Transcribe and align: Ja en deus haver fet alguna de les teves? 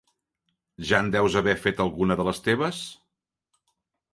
Ja 0.91 1.01
en 1.03 1.11
deus 1.15 1.35
haver 1.41 1.55
fet 1.65 1.83
alguna 1.85 2.17
de 2.23 2.25
les 2.29 2.41
teves? 2.49 2.81